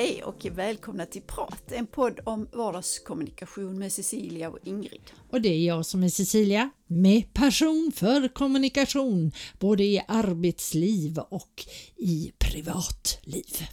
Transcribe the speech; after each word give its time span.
Hej 0.00 0.22
och 0.22 0.46
välkomna 0.52 1.06
till 1.06 1.22
Prat, 1.22 1.72
en 1.72 1.86
podd 1.86 2.20
om 2.24 2.48
vardagskommunikation 2.52 3.78
med 3.78 3.92
Cecilia 3.92 4.50
och 4.50 4.58
Ingrid. 4.64 5.00
Och 5.30 5.40
det 5.40 5.48
är 5.48 5.66
jag 5.66 5.86
som 5.86 6.02
är 6.02 6.08
Cecilia 6.08 6.70
med 6.86 7.34
passion 7.34 7.92
för 7.94 8.28
kommunikation 8.28 9.32
både 9.58 9.84
i 9.84 10.02
arbetsliv 10.08 11.18
och 11.18 11.66
i 11.96 12.32
privatliv. 12.38 13.66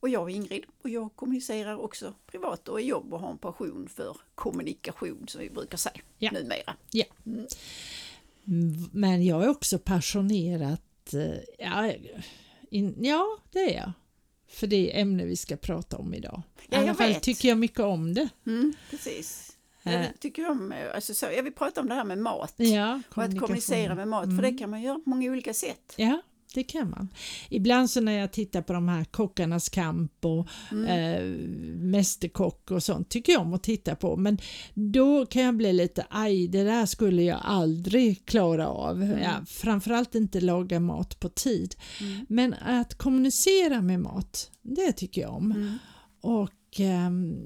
Och 0.00 0.08
jag 0.08 0.30
är 0.30 0.34
Ingrid 0.34 0.64
och 0.82 0.90
jag 0.90 1.16
kommunicerar 1.16 1.76
också 1.76 2.14
privat 2.26 2.68
och 2.68 2.80
i 2.80 2.84
jobb 2.84 3.14
och 3.14 3.20
har 3.20 3.30
en 3.30 3.38
passion 3.38 3.88
för 3.88 4.16
kommunikation 4.34 5.24
som 5.28 5.40
vi 5.40 5.50
brukar 5.50 5.78
säga 5.78 6.00
Ja. 6.18 6.30
numera. 6.32 6.76
Ja. 6.90 7.04
Mm. 7.26 7.46
Men 8.92 9.24
jag 9.24 9.44
är 9.44 9.48
också 9.48 9.78
passionerat, 9.78 11.14
eh, 11.14 11.38
ja, 11.58 11.92
in, 12.70 12.94
ja 13.00 13.38
det 13.52 13.74
är 13.74 13.80
jag. 13.80 13.92
För 14.50 14.66
det 14.66 15.00
ämne 15.00 15.24
vi 15.24 15.36
ska 15.36 15.56
prata 15.56 15.96
om 15.96 16.14
idag. 16.14 16.42
I 16.58 16.66
Ja, 16.70 16.76
jag 16.78 16.82
alla 16.82 16.94
fall 16.94 17.08
vet. 17.08 17.22
tycker 17.22 17.48
jag 17.48 17.58
mycket 17.58 17.80
om 17.80 18.14
det. 18.14 18.28
Mm, 18.46 18.72
precis. 18.90 19.52
Eh. 19.82 19.92
Jag 19.92 20.20
tycker 20.20 20.50
om, 20.50 20.74
alltså 20.94 21.14
så, 21.14 21.26
jag 21.36 21.42
vill 21.42 21.52
prata 21.52 21.80
om 21.80 21.88
det 21.88 21.94
här 21.94 22.04
med 22.04 22.18
mat. 22.18 22.54
Ja, 22.56 23.00
och 23.14 23.22
att 23.22 23.38
kommunicera 23.40 23.94
med 23.94 24.08
mat, 24.08 24.24
för 24.24 24.42
det 24.42 24.52
kan 24.58 24.70
man 24.70 24.82
göra 24.82 24.94
på 24.98 25.10
många 25.10 25.30
olika 25.30 25.54
sätt. 25.54 25.94
Ja, 25.96 26.22
det 26.54 26.62
kan 26.62 26.90
man. 26.90 27.08
Ibland 27.50 27.90
så 27.90 28.00
när 28.00 28.12
jag 28.12 28.32
tittar 28.32 28.62
på 28.62 28.72
de 28.72 28.88
här 28.88 29.04
kockarnas 29.04 29.68
kamp 29.68 30.24
och 30.24 30.48
Mm. 30.72 30.86
eh, 30.86 31.22
Mästerkock 31.76 32.70
och 32.70 32.82
sånt 32.82 33.08
tycker 33.08 33.32
jag 33.32 33.42
om 33.42 33.54
att 33.54 33.62
titta 33.62 33.94
på 33.96 34.16
men 34.16 34.38
då 34.74 35.26
kan 35.26 35.42
jag 35.42 35.56
bli 35.56 35.72
lite 35.72 36.06
aj 36.10 36.48
det 36.48 36.62
där 36.64 36.86
skulle 36.86 37.22
jag 37.22 37.40
aldrig 37.42 38.26
klara 38.26 38.68
av. 38.68 39.18
Ja, 39.22 39.44
framförallt 39.46 40.14
inte 40.14 40.40
laga 40.40 40.80
mat 40.80 41.20
på 41.20 41.28
tid. 41.28 41.74
Mm. 42.00 42.26
Men 42.28 42.54
att 42.54 42.94
kommunicera 42.94 43.80
med 43.82 44.00
mat, 44.00 44.50
det 44.62 44.92
tycker 44.92 45.20
jag 45.20 45.34
om. 45.34 45.52
Mm. 45.52 45.78
Och 46.22 46.80
ehm, 46.80 47.36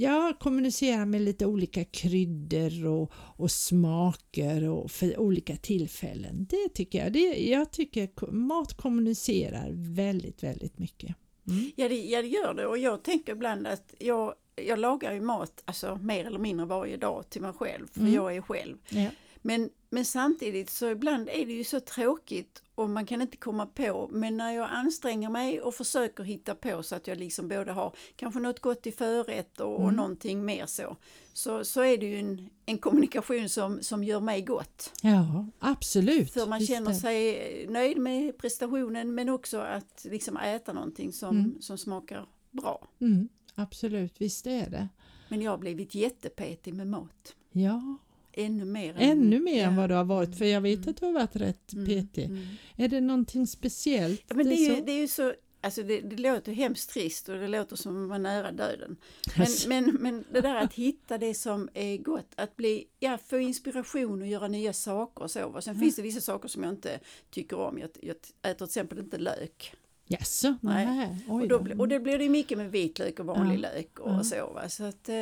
jag 0.00 0.38
kommunicerar 0.38 1.06
med 1.06 1.20
lite 1.22 1.46
olika 1.46 1.84
kryddor 1.84 2.86
och, 2.86 3.12
och 3.14 3.50
smaker 3.50 4.68
och 4.68 4.90
för 4.90 5.18
olika 5.20 5.56
tillfällen. 5.56 6.46
Det 6.50 6.68
tycker 6.74 6.98
jag. 6.98 7.12
Det, 7.12 7.48
jag 7.50 7.70
tycker 7.70 8.30
mat 8.32 8.74
kommunicerar 8.76 9.68
väldigt, 9.72 10.42
väldigt 10.42 10.78
mycket. 10.78 11.16
Mm. 11.48 11.70
Ja, 11.76 11.88
det, 11.88 11.94
ja, 12.04 12.22
det 12.22 12.28
gör 12.28 12.54
det 12.54 12.66
och 12.66 12.78
jag 12.78 13.02
tänker 13.02 13.32
ibland 13.32 13.66
att 13.66 13.94
jag, 13.98 14.34
jag 14.66 14.78
lagar 14.78 15.12
ju 15.14 15.20
mat 15.20 15.62
alltså, 15.64 15.96
mer 16.02 16.24
eller 16.24 16.38
mindre 16.38 16.66
varje 16.66 16.96
dag 16.96 17.30
till 17.30 17.42
mig 17.42 17.52
själv, 17.52 17.86
för 17.92 18.00
Mm. 18.00 18.14
jag 18.14 18.36
är 18.36 18.40
själv. 18.40 18.76
Ja. 18.88 19.06
Men, 19.42 19.70
men 19.90 20.04
samtidigt 20.04 20.70
så 20.70 20.90
ibland 20.90 21.28
är 21.28 21.46
det 21.46 21.52
ju 21.52 21.64
så 21.64 21.80
tråkigt 21.80 22.62
och 22.74 22.90
man 22.90 23.06
kan 23.06 23.22
inte 23.22 23.36
komma 23.36 23.66
på. 23.66 24.08
Men 24.12 24.36
när 24.36 24.52
jag 24.52 24.68
anstränger 24.70 25.30
mig 25.30 25.60
och 25.60 25.74
försöker 25.74 26.24
hitta 26.24 26.54
på 26.54 26.82
så 26.82 26.94
att 26.94 27.06
jag 27.06 27.18
liksom 27.18 27.48
både 27.48 27.72
har 27.72 27.94
kanske 28.16 28.40
något 28.40 28.60
gott 28.60 28.86
i 28.86 28.92
förrätt 28.92 29.60
och, 29.60 29.74
och 29.74 29.82
Mm. 29.82 29.94
någonting 29.96 30.44
mer 30.44 30.66
så. 30.66 30.96
Så, 31.32 31.64
så 31.64 31.80
är 31.80 31.98
det 31.98 32.06
ju 32.06 32.18
en, 32.18 32.50
en 32.66 32.78
kommunikation 32.78 33.48
som, 33.48 33.82
som 33.82 34.04
gör 34.04 34.20
mig 34.20 34.42
gott. 34.42 34.92
ja, 35.02 35.46
absolut. 35.58 36.32
För 36.32 36.46
man 36.46 36.58
Visst 36.58 36.72
känner 36.72 36.92
sig 36.92 37.66
nöjd 37.68 37.98
med 37.98 38.38
prestationen 38.38 39.14
men 39.14 39.28
också 39.28 39.58
att 39.58 40.06
liksom 40.10 40.36
äta 40.36 40.72
någonting 40.72 41.12
som, 41.12 41.36
Mm. 41.38 41.60
som 41.62 41.78
smakar 41.78 42.26
bra. 42.50 42.88
Mm, 43.00 43.28
absolut, 43.54 44.20
visst 44.20 44.46
är 44.46 44.70
det. 44.70 44.88
Men 45.28 45.42
jag 45.42 45.50
har 45.50 45.58
blivit 45.58 45.94
jättepetig 45.94 46.74
med 46.74 46.86
mat. 46.86 47.34
Ja, 47.52 47.96
Ännu 48.38 48.64
mer. 48.64 48.90
än- 48.90 49.10
ännu 49.10 49.40
mer 49.40 49.64
än 49.64 49.76
vad 49.76 49.90
du 49.90 49.94
har 49.94 50.04
varit 50.04 50.38
för 50.38 50.44
jag 50.44 50.60
vet 50.60 50.78
Mm. 50.78 50.90
att 50.90 50.96
du 50.96 51.06
har 51.06 51.12
varit 51.12 51.36
rätt 51.36 51.72
Mm, 51.72 51.86
petig. 51.86 52.24
mm. 52.24 52.46
Är 52.76 52.88
det 52.88 53.00
någonting 53.00 53.46
speciellt? 53.46 54.22
Ja, 54.28 54.34
men 54.34 54.48
det, 54.48 54.54
är 54.54 54.68
ju, 54.70 54.76
så? 54.76 54.84
det 54.84 54.92
är 54.92 54.98
ju 54.98 55.08
så, 55.08 55.34
alltså 55.60 55.82
det, 55.82 56.00
det 56.00 56.16
låter 56.16 56.52
hemskt 56.52 56.90
trist 56.90 57.28
och 57.28 57.34
det 57.36 57.48
låter 57.48 57.76
som 57.76 58.02
att 58.02 58.08
vara 58.08 58.18
nära 58.18 58.52
döden. 58.52 58.96
Men, 59.36 59.40
Alltså. 59.42 59.68
men, 59.68 59.96
men 60.00 60.24
det 60.32 60.40
där 60.40 60.54
att 60.56 60.74
hitta 60.74 61.18
det 61.18 61.34
som 61.34 61.68
är 61.74 61.96
gott, 61.96 62.28
att 62.36 62.56
bli, 62.56 62.84
ja, 62.98 63.18
få 63.26 63.38
inspiration 63.38 64.22
och 64.22 64.28
göra 64.28 64.48
nya 64.48 64.72
saker 64.72 65.22
och 65.24 65.30
så. 65.30 65.44
Och 65.44 65.64
sen 65.64 65.74
Mm. 65.74 65.80
finns 65.84 65.96
det 65.96 66.02
vissa 66.02 66.20
saker 66.20 66.48
som 66.48 66.62
jag 66.62 66.72
inte 66.72 67.00
tycker 67.30 67.58
om. 67.58 67.78
Jag, 67.78 67.90
jag 68.02 68.16
äter 68.42 68.54
till 68.54 68.64
exempel 68.64 68.98
inte 68.98 69.18
lök. 69.18 69.74
Jaså? 70.10 70.54
Nej. 70.60 71.16
Och 71.28 71.40
då, 71.40 71.46
då. 71.46 71.58
blir- 71.64 71.80
och 71.80 71.88
det 71.88 72.00
blir 72.00 72.18
det 72.18 72.28
mycket 72.28 72.58
med 72.58 72.70
vitlök 72.70 73.20
och 73.20 73.26
vanlig 73.26 73.54
Ja. 73.56 73.60
lök 73.60 73.98
och 74.00 74.10
Ja. 74.12 74.24
så. 74.24 74.50
Va? 74.54 74.68
Så, 74.68 74.84
att, 74.84 75.08
eh, 75.08 75.14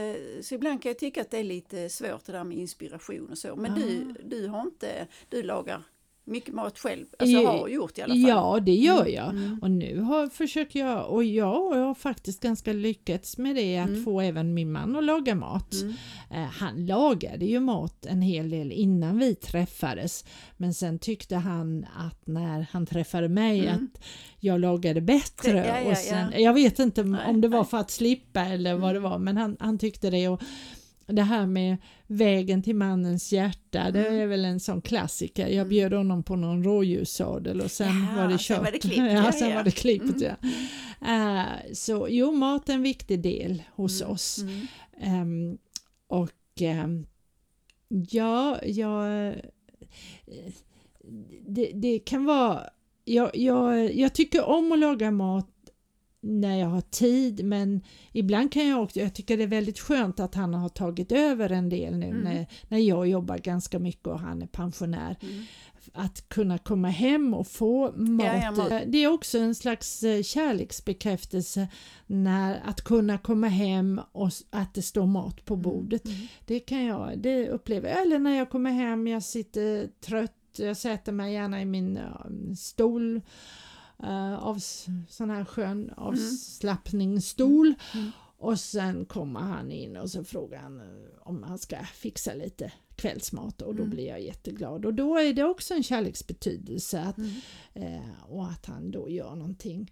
så 0.43 0.55
ibland 0.55 0.83
kan 0.83 0.91
jag 0.91 0.99
tycka 0.99 1.21
att 1.21 1.31
det 1.31 1.39
är 1.39 1.45
lite 1.45 1.89
svårt 1.89 2.25
det 2.27 2.33
där 2.33 2.45
med 2.45 2.59
inspiration 2.59 3.29
och 3.31 3.39
så. 3.39 3.57
Men 3.57 3.75
du, 3.75 4.11
Ah. 4.11 4.23
du 4.25 4.47
har 4.47 4.63
inte, 4.63 5.07
du 5.29 5.43
lagar 5.43 5.83
mycket 6.27 6.55
mat 6.55 6.79
själv. 6.79 7.07
Alltså 7.19 7.37
har 7.45 7.69
gjort 7.69 7.99
i 7.99 8.03
alla 8.03 8.15
fall. 8.15 8.21
Ja, 8.29 8.61
det 8.61 8.75
gör 8.75 9.01
Mm, 9.01 9.15
jag. 9.15 9.29
mm. 9.29 9.59
Och 9.63 9.71
nu 9.71 10.01
har, 10.01 10.27
försöker 10.29 10.81
jag, 10.81 11.11
och 11.11 11.25
jag, 11.25 11.77
jag 11.77 11.85
har 11.87 11.95
faktiskt 11.95 12.43
ganska 12.43 12.73
lyckats 12.73 13.39
med 13.39 13.57
det, 13.57 13.79
att 13.79 13.89
Mm. 13.89 14.05
få 14.05 14.21
även 14.21 14.55
min 14.55 14.73
man 14.73 14.97
att 14.97 15.05
laga 15.05 15.35
mat. 15.35 15.73
Mm. 15.83 15.95
Eh, 16.31 16.51
han 16.51 16.87
lagade 16.87 17.45
ju 17.47 17.61
mat 17.61 18.07
en 18.07 18.23
hel 18.23 18.51
del 18.51 18.73
innan 18.73 19.19
vi 19.19 19.35
träffades, 19.35 20.25
men 20.57 20.75
sen 20.75 20.99
tyckte 20.99 21.37
han 21.37 21.87
att 21.97 22.27
när 22.27 22.67
han 22.73 22.87
träffade 22.87 23.29
mig 23.29 23.61
Mm. 23.69 23.75
att 23.95 24.05
jag 24.41 24.61
lagade 24.61 25.01
bättre. 25.01 25.67
Ja, 25.69 25.81
ja, 25.85 25.91
och 25.91 25.97
sen, 25.97 26.29
ja. 26.33 26.39
Jag 26.39 26.55
vet 26.55 26.79
inte 26.79 27.03
Nej, 27.05 27.21
om 27.27 27.41
det 27.41 27.49
var 27.49 27.59
nej. 27.61 27.69
för 27.69 27.79
att 27.79 27.91
slippa 27.91 28.41
eller 28.41 28.75
vad 28.75 28.95
det 28.95 29.01
var, 29.01 29.19
men 29.19 29.37
han, 29.37 29.57
han 29.61 29.79
tyckte 29.79 30.11
det. 30.11 30.29
Och, 30.29 30.43
det 31.07 31.23
här 31.23 31.47
med 31.47 31.77
vägen 32.07 32.63
till 32.63 32.77
mannens 32.77 33.33
hjärta, 33.33 33.91
det 33.91 34.07
Mm. 34.07 34.21
är 34.21 34.27
väl 34.27 34.45
en 34.45 34.61
sån 34.61 34.81
klassiker. 34.83 35.49
Jag 35.49 35.69
bjöd 35.69 35.93
honom 35.93 36.23
på 36.23 36.37
någon 36.37 36.65
rådjurssadel 36.65 37.61
och 37.61 37.71
sen 37.71 38.07
Ja, 38.17 38.23
var 38.23 38.29
det 38.33 38.39
sen 38.39 38.57
kört. 38.57 38.65
var 38.65 38.73
det 38.73 38.79
klippt, 38.79 38.97
ja, 39.13 39.33
sen 39.33 39.49
ja. 39.51 39.57
var 39.57 39.65
det 39.65 39.71
klippt, 39.71 40.05
Mm. 40.23 40.23
ja. 40.23 40.37
Eh, 41.09 41.73
så 41.75 42.07
jo, 42.11 42.33
mat 42.33 42.69
är 42.69 42.75
en 42.75 42.83
viktig 42.83 43.21
del 43.23 43.63
hos 43.75 44.01
Mm, 44.03 44.13
oss. 44.13 44.39
mm. 44.43 44.67
Ehm, 45.01 45.59
och 46.09 46.33
ehm, 46.61 47.07
ja, 48.11 48.59
jag... 48.65 49.27
eh, 49.29 49.35
Det, 51.47 51.71
det 51.75 51.99
kan 51.99 52.25
vara... 52.25 52.61
Jag, 53.09 53.31
jag, 53.37 53.95
jag 53.95 54.13
tycker 54.15 54.45
om 54.45 54.73
att 54.73 54.79
laga 54.79 55.11
mat 55.11 55.49
när 56.27 56.59
jag 56.59 56.67
har 56.67 56.81
tid 56.81 57.45
men 57.45 57.81
ibland 58.13 58.53
kan 58.53 58.69
jag 58.69 58.83
också, 58.83 59.01
jag 59.01 59.15
tycker 59.15 59.37
det 59.37 59.43
är 59.43 59.47
väldigt 59.49 59.79
skönt 59.79 60.21
att 60.21 60.35
han 60.35 60.55
har 60.55 60.69
tagit 60.69 61.13
över 61.13 61.53
en 61.53 61.69
del 61.69 61.97
nu 61.97 62.07
Mm. 62.07 62.19
när, 62.19 62.47
när 62.69 62.79
jag 62.79 63.09
jobbar 63.09 63.39
ganska 63.39 63.79
mycket 63.79 64.07
och 64.07 64.21
han 64.21 64.43
är 64.43 64.47
pensionär. 64.47 65.17
Mm. 65.21 65.45
Att 65.93 66.29
kunna 66.29 66.59
komma 66.59 66.89
hem 66.89 67.35
och 67.35 67.47
få 67.47 67.93
mat. 67.97 68.27
Ja. 68.71 68.81
Det 68.87 68.99
är 68.99 69.09
också 69.13 69.39
en 69.39 69.55
slags 69.55 70.03
eh, 70.03 70.23
kärleksbekräftelse 70.23 71.69
när, 72.07 72.63
att 72.65 72.81
kunna 72.81 73.19
komma 73.19 73.49
hem 73.49 74.01
och 74.13 74.31
att 74.51 74.75
det 74.75 74.83
står 74.83 75.07
mat 75.07 75.45
på 75.45 75.57
bordet. 75.57 76.05
Mm. 76.07 76.19
Det 76.47 76.61
kan 76.61 76.85
jag, 76.85 77.19
det 77.19 77.49
upplever 77.49 77.89
jag. 77.89 78.03
Eller 78.03 78.19
när 78.19 78.39
jag 78.39 78.51
kommer 78.51 78.71
hem, 78.71 79.07
jag 79.07 79.23
sitter 79.23 79.89
trött, 80.01 80.33
jag 80.59 80.77
sätter 80.77 81.13
mig 81.13 81.33
gärna 81.33 81.63
i 81.63 81.65
min 81.65 81.99
stol 82.57 83.21
av 84.41 84.57
s- 84.57 84.87
sån 85.09 85.31
här 85.31 85.45
skön 85.45 85.91
avslappningsstol. 85.97 87.75
Mm. 87.95 88.11
Och 88.39 88.61
sen 88.61 89.05
kommer 89.05 89.41
han 89.41 89.71
in 89.73 89.97
och 89.97 90.11
så 90.11 90.25
frågar 90.25 90.59
han 90.59 90.81
eh, 90.81 90.87
om 91.21 91.43
han 91.43 91.59
ska 91.59 91.77
fixa 91.95 92.35
lite 92.35 92.73
kvällsmat 92.97 93.63
och 93.63 93.75
då 93.75 93.83
Mm. 93.83 93.91
blir 93.95 94.07
jag 94.07 94.21
jätteglad. 94.23 94.85
Och 94.85 94.95
då 94.95 95.17
är 95.19 95.33
det 95.33 95.45
också 95.45 95.75
en 95.75 95.83
kärleksbetydelse 95.83 97.01
att, 97.03 97.19
Mm. 97.19 97.31
eh, 97.75 98.23
och 98.29 98.47
att 98.47 98.67
han 98.67 98.91
då 98.91 99.11
gör 99.11 99.35
någonting. 99.35 99.91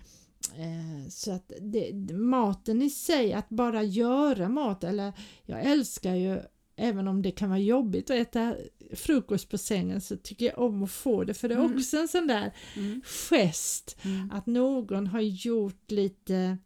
Eh, 0.56 1.08
så 1.10 1.32
att 1.32 1.52
det, 1.60 1.92
maten 2.14 2.82
i 2.82 2.90
sig, 2.90 3.32
att 3.32 3.48
bara 3.48 3.82
göra 3.82 4.48
mat, 4.48 4.84
eller 4.84 5.12
jag 5.42 5.64
älskar 5.64 6.14
ju 6.14 6.40
Även 6.76 7.08
om 7.08 7.22
det 7.22 7.30
kan 7.30 7.48
vara 7.48 7.58
jobbigt 7.58 8.10
att 8.10 8.16
äta 8.16 8.56
frukost 8.92 9.48
på 9.50 9.58
sängen 9.58 10.00
så 10.00 10.16
tycker 10.16 10.46
jag 10.46 10.58
om 10.58 10.82
att 10.82 10.90
få 10.90 11.24
det 11.24 11.34
för 11.34 11.48
det 11.48 11.54
är 11.54 11.58
Mm. 11.64 11.76
också 11.76 11.96
en 11.96 12.08
sån 12.08 12.26
där 12.26 12.52
Mm. 12.76 13.02
gest 13.30 13.96
Mm. 14.04 14.30
att 14.32 14.46
någon 14.46 15.06
har 15.06 15.20
gjort 15.20 15.90
lite 15.90 16.58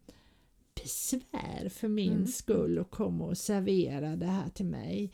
besvär 0.83 1.69
för 1.69 1.87
min 1.87 2.11
Mm. 2.13 2.27
skull 2.27 2.79
och 2.79 2.91
kommer 2.91 3.25
och 3.25 3.37
servera 3.37 4.15
det 4.15 4.25
här 4.25 4.49
till 4.49 4.65
mig. 4.65 5.11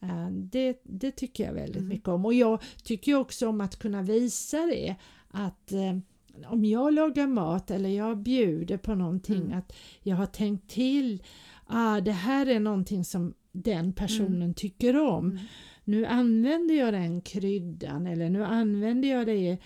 Eh, 0.00 0.30
Det, 0.30 0.80
det 0.84 1.10
tycker 1.10 1.44
jag 1.44 1.52
väldigt 1.54 1.76
Mm. 1.76 1.88
mycket 1.88 2.08
om 2.08 2.24
och 2.24 2.34
jag 2.34 2.62
tycker 2.84 3.14
också 3.14 3.48
om 3.48 3.60
att 3.60 3.78
kunna 3.78 4.02
visa 4.02 4.56
det 4.66 4.94
att 5.28 5.72
eh, 5.72 5.98
om 6.46 6.64
jag 6.64 6.94
lagar 6.94 7.26
mat 7.26 7.70
eller 7.70 7.88
jag 7.88 8.18
bjuder 8.18 8.76
på 8.76 8.94
någonting 8.94 9.42
Mm. 9.42 9.58
att 9.58 9.72
jag 10.02 10.16
har 10.16 10.26
tänkt 10.26 10.70
till 10.70 11.22
ah, 11.66 12.00
det 12.00 12.12
här 12.12 12.46
är 12.46 12.60
någonting 12.60 13.04
som 13.04 13.34
den 13.52 13.92
personen 13.92 14.54
tycker 14.54 15.00
om. 15.00 15.30
Mm. 15.30 15.38
Nu 15.84 16.06
använder 16.06 16.74
jag 16.74 16.94
den 16.94 17.20
kryddan 17.20 18.06
eller 18.06 18.30
nu 18.30 18.44
använder 18.44 19.08
jag 19.08 19.26
det 19.26 19.58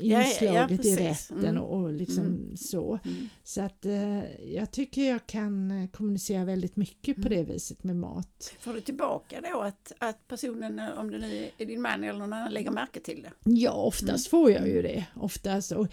ja, 0.00 0.22
inslaget 0.26 0.84
i 0.86 0.96
rätten 0.96 1.44
Mm. 1.44 1.62
och, 1.62 1.92
liksom 1.92 2.24
Mm. 2.26 2.56
så. 2.56 2.98
Mm. 3.04 3.28
Så 3.44 3.60
att 3.62 3.86
eh, 3.86 4.20
jag 4.54 4.70
tycker 4.70 5.08
jag 5.10 5.26
kan 5.26 5.70
eh, 5.82 5.88
kommunicera 5.90 6.44
väldigt 6.44 6.76
mycket 6.76 7.16
på 7.22 7.28
Mm. 7.28 7.38
det 7.46 7.52
viset 7.52 7.84
med 7.84 7.96
mat. 7.96 8.54
Får 8.60 8.74
du 8.74 8.80
tillbaka 8.80 9.40
då 9.52 9.60
att, 9.60 9.92
att 9.98 10.28
personen, 10.28 10.78
eh, 10.78 10.98
om 10.98 11.10
det 11.10 11.18
nu 11.18 11.48
är 11.58 11.66
din 11.66 11.82
man 11.82 12.04
eller 12.04 12.18
någon 12.18 12.32
annan, 12.32 12.52
lägger 12.52 12.70
märke 12.70 13.00
till 13.00 13.22
det? 13.22 13.50
Ja, 13.50 13.72
oftast 13.72 14.26
får 14.28 14.50
jag 14.50 14.68
ju 14.68 14.82
det. 14.82 15.04
Oftast, 15.16 15.72
och 15.72 15.86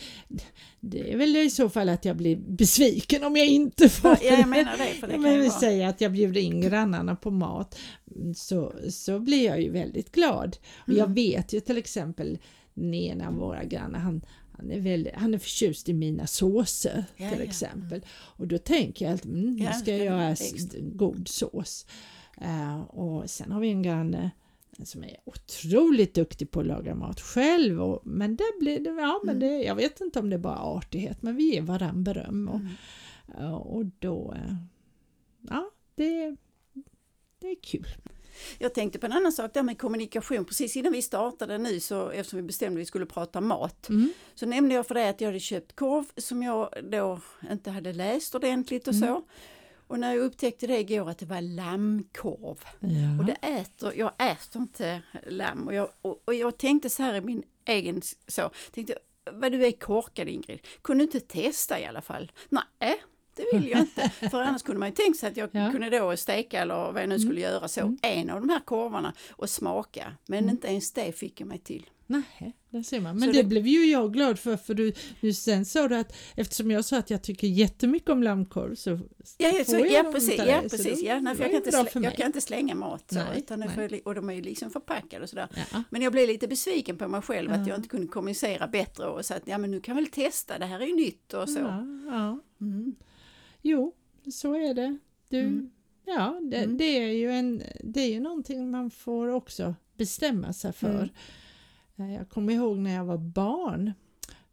det 0.79 1.13
är 1.13 1.17
väl 1.17 1.35
i 1.35 1.49
så 1.49 1.69
fall 1.69 1.89
att 1.89 2.05
jag 2.05 2.15
blir 2.17 2.35
besviken 2.35 3.23
om 3.23 3.37
jag 3.37 3.47
inte 3.47 3.89
får 3.89 4.11
Ja, 4.11 4.17
det. 4.21 4.25
jag 4.39 4.49
menar 4.49 4.77
det. 4.77 4.85
För 4.99 5.07
det 5.07 5.13
Ja, 5.13 5.41
kan 5.41 5.51
säger 5.51 5.87
att 5.87 6.01
jag 6.01 6.11
bjuder 6.11 6.41
in 6.41 6.61
grannarna 6.61 7.15
på 7.15 7.31
mat 7.31 7.79
så, 8.35 8.73
så 8.89 9.19
blir 9.19 9.45
jag 9.45 9.61
ju 9.61 9.71
väldigt 9.71 10.11
glad. 10.11 10.57
Och 10.87 10.93
jag 10.93 10.99
Mm. 10.99 11.13
vet 11.13 11.53
ju 11.53 11.59
till 11.59 11.77
exempel 11.77 12.37
ena 12.93 13.27
av 13.27 13.33
våra 13.33 13.63
grannar, 13.63 13.99
han, 13.99 14.21
han, 14.51 14.71
är 14.71 14.79
väldigt, 14.79 15.13
han 15.15 15.33
är 15.33 15.37
förtjust 15.37 15.89
i 15.89 15.93
mina 15.93 16.27
såser 16.27 17.05
Ja, 17.17 17.29
till 17.29 17.39
ja. 17.39 17.45
exempel. 17.45 18.01
Och 18.11 18.47
då 18.47 18.57
tänker 18.57 19.05
jag 19.05 19.13
att 19.13 19.25
mm, 19.25 19.39
nu 19.55 19.63
Ja, 19.63 19.73
ska 19.73 19.91
jag 19.97 20.05
göra 20.05 20.35
god 20.81 21.27
sås. 21.27 21.85
Eh, 22.41 22.81
och 22.81 23.29
sen 23.29 23.51
har 23.51 23.59
vi 23.59 23.69
en 23.69 23.81
granne 23.81 24.31
som 24.83 25.03
är 25.03 25.17
otroligt 25.25 26.13
duktig 26.13 26.51
på 26.51 26.59
att 26.59 26.65
laga 26.65 26.95
mat 26.95 27.19
själv. 27.21 27.81
Och, 27.81 28.01
men 28.05 28.35
det 28.35 28.43
blir 28.59 28.79
det, 28.79 28.89
ja, 28.89 29.21
men 29.23 29.35
Mm. 29.35 29.49
det, 29.49 29.63
jag 29.63 29.75
vet 29.75 30.01
inte 30.01 30.19
om 30.19 30.29
det 30.29 30.35
är 30.35 30.37
bara 30.39 30.57
artighet, 30.59 31.21
men 31.21 31.35
vi 31.35 31.53
ger 31.53 31.61
varandra 31.61 32.13
beröm. 32.13 32.47
Och, 32.49 32.59
Mm. 32.59 32.71
Ja, 33.39 33.55
och 33.55 33.85
då, 33.85 34.33
eh, 34.33 34.55
ja, 35.49 35.69
det, 35.95 36.35
det 37.39 37.47
är 37.47 37.55
kul. 37.63 37.87
Jag 38.57 38.73
tänkte 38.73 38.99
på 38.99 39.05
en 39.05 39.11
annan 39.11 39.31
sak 39.31 39.53
där 39.53 39.63
med 39.63 39.79
kommunikation. 39.79 40.45
Precis 40.45 40.75
innan 40.75 40.91
vi 40.93 41.01
startade 41.01 41.57
nu, 41.57 41.79
så, 41.79 42.09
eftersom 42.09 42.37
vi 42.37 42.43
bestämde 42.43 42.77
att 42.77 42.81
vi 42.81 42.85
skulle 42.85 43.05
prata 43.05 43.41
mat, 43.41 43.89
Mm. 43.89 44.13
så 44.35 44.45
nämnde 44.45 44.75
jag 44.75 44.87
för 44.87 44.95
dig 44.95 45.09
att 45.09 45.21
jag 45.21 45.27
hade 45.27 45.39
köpt 45.39 45.75
korv 45.75 46.05
som 46.17 46.43
jag 46.43 46.69
då 46.83 47.19
inte 47.51 47.71
hade 47.71 47.93
läst 47.93 48.35
ordentligt 48.35 48.87
och 48.87 48.95
så. 48.95 49.05
Mm. 49.05 49.21
Och 49.87 49.99
när 49.99 50.13
jag 50.15 50.23
upptäckte 50.25 50.67
det 50.67 50.79
igår 50.79 51.09
att 51.09 51.17
det 51.17 51.25
var 51.25 51.41
lammkorv. 51.41 52.57
Ja. 52.79 53.19
Och 53.19 53.25
det 53.25 53.37
äter, 53.41 53.93
jag 53.95 54.11
äter 54.17 54.61
inte 54.61 55.01
lamm. 55.27 55.67
Och 55.67 55.73
jag, 55.73 55.89
och, 56.01 56.21
och 56.25 56.33
jag 56.33 56.57
tänkte 56.57 56.89
så 56.89 57.03
här 57.03 57.13
i 57.15 57.21
min 57.21 57.43
egen 57.65 58.01
så, 58.27 58.49
tänkte 58.71 58.95
vad 59.31 59.51
du 59.51 59.65
är 59.65 59.71
korkad 59.71 60.27
Ingrid, 60.27 60.59
kunde 60.81 61.01
du 61.03 61.05
inte 61.05 61.19
testa 61.19 61.79
i 61.79 61.85
alla 61.85 62.01
fall? 62.01 62.31
Nej, 62.49 63.03
det 63.51 63.57
vill 63.59 63.69
jag 63.69 63.79
inte. 63.79 64.09
För 64.29 64.41
annars 64.41 64.63
kunde 64.63 64.79
man 64.79 64.89
ju 64.89 64.95
tänkt 64.95 65.19
sig 65.19 65.29
att 65.29 65.37
jag 65.37 65.49
Ja. 65.51 65.71
kunde 65.71 65.89
då 65.89 66.17
steka 66.17 66.59
eller 66.61 66.91
vad 66.91 67.01
jag 67.01 67.09
nu 67.09 67.19
skulle 67.19 67.41
göra 67.41 67.67
så, 67.67 67.81
Mm. 67.81 67.97
en 68.01 68.29
av 68.29 68.39
de 68.39 68.49
här 68.49 68.59
korvarna 68.59 69.13
och 69.31 69.49
smaka. 69.49 70.13
Men 70.27 70.39
Mm. 70.39 70.49
inte 70.49 70.67
ens 70.67 70.91
det 70.91 71.11
fick 71.11 71.41
jag 71.41 71.47
mig 71.47 71.59
till. 71.59 71.85
Nej, 72.11 72.53
där 72.69 72.83
ser 72.83 72.99
man. 72.99 73.19
Men 73.19 73.31
det, 73.31 73.41
det- 73.41 73.43
blev 73.47 73.67
ju 73.67 73.85
jag 73.85 74.13
glad 74.13 74.39
för, 74.39 74.57
för 74.57 74.73
du, 74.73 74.93
du 75.21 75.33
sen 75.33 75.65
sa 75.65 75.87
du 75.87 75.95
att 75.95 76.15
eftersom 76.35 76.71
jag 76.71 76.85
sa 76.85 76.97
att 76.97 77.09
jag 77.09 77.21
tycker 77.23 77.47
jättemycket 77.47 78.09
om 78.09 78.23
lammkorv 78.23 78.75
så 78.75 78.89
Ja, 79.37 79.51
får 79.51 79.63
så, 79.63 79.75
jag 79.79 79.91
ja 79.91 80.11
precis, 80.13 80.37
ja, 80.37 80.45
dig, 80.45 80.69
precis 80.69 81.01
ja, 81.01 81.19
nej, 81.19 81.35
för 81.35 81.43
jag, 81.43 81.51
kan 81.51 81.57
inte 81.57 81.71
bra 81.71 81.81
slä, 81.81 81.89
för 81.91 81.99
jag 82.03 82.15
kan 82.15 82.25
inte 82.25 82.41
slänga 82.41 82.75
mat 82.75 83.03
så, 83.11 83.15
Nej, 83.15 83.25
utan 83.37 83.59
nej. 83.59 83.69
får 83.69 83.83
jag 83.83 83.99
och 84.05 84.15
de 84.15 84.29
är 84.29 84.33
ju 84.33 84.41
liksom 84.41 84.69
förpackade 84.69 85.23
och 85.23 85.29
sådär. 85.29 85.47
Ja. 85.73 85.83
Men 85.89 86.01
jag 86.01 86.11
blev 86.11 86.27
lite 86.27 86.47
besviken 86.47 86.97
på 86.97 87.07
mig 87.07 87.21
själv 87.21 87.51
Ja. 87.51 87.57
att 87.61 87.67
jag 87.67 87.77
inte 87.77 87.89
kunde 87.89 88.07
kommunicera 88.07 88.67
bättre 88.67 89.05
och 89.05 89.25
så 89.25 89.33
att 89.33 89.43
ja 89.45 89.57
men 89.57 89.71
nu 89.71 89.79
kan 89.81 89.95
vi 89.95 90.01
väl 90.01 90.11
testa, 90.11 90.59
det 90.59 90.65
här 90.65 90.79
är 90.79 90.85
ju 90.87 90.95
nytt 90.95 91.33
och 91.33 91.49
så. 91.49 91.59
Ja, 91.59 91.85
ja. 92.05 92.39
Mm. 92.61 92.95
Jo, 93.61 93.95
så 94.31 94.53
är 94.53 94.73
det. 94.73 94.97
Du, 95.27 95.39
Mm. 95.39 95.71
Ja, 96.05 96.39
det, 96.43 96.57
Mm. 96.57 96.77
det, 96.77 96.83
är 96.83 97.11
ju 97.11 97.31
en, 97.31 97.63
det 97.83 98.01
är 98.01 98.09
ju 98.09 98.19
någonting 98.19 98.71
man 98.71 98.91
får 98.91 99.27
också 99.27 99.75
bestämma 99.97 100.53
sig 100.53 100.73
för. 100.73 101.11
Mm. 101.95 102.09
Eh, 102.11 102.15
Jag 102.15 102.29
kommer 102.29 102.53
ihåg 102.53 102.77
när 102.77 102.95
jag 102.95 103.05
var 103.05 103.17
barn 103.17 103.93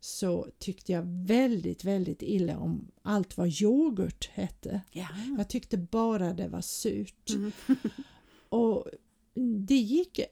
så 0.00 0.46
tyckte 0.58 0.92
jag 0.92 1.02
väldigt, 1.26 1.84
väldigt 1.84 2.22
illa 2.22 2.58
om 2.58 2.88
allt 3.02 3.36
vad 3.36 3.48
yoghurt 3.62 4.28
hette. 4.32 4.80
Ja. 4.92 5.08
Jag 5.38 5.48
tyckte 5.48 5.76
bara 5.78 6.32
det 6.34 6.48
var 6.48 6.60
surt. 6.60 7.30
Mm. 7.30 7.52
Och 8.48 8.86
det 9.66 9.74
gick 9.78 10.18
eh, 10.18 10.26